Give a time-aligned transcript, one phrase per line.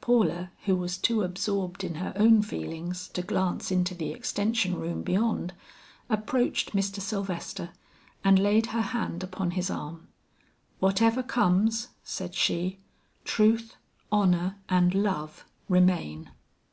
[0.00, 5.02] Paula, who was too absorbed in her own feelings to glance into the extension room
[5.02, 5.54] beyond,
[6.08, 7.00] approached Mr.
[7.00, 7.70] Sylvester
[8.22, 10.06] and laid her hand upon his arm.
[10.78, 12.78] "Whatever comes," said she,
[13.24, 13.74] "truth,
[14.12, 16.30] honor and love remain."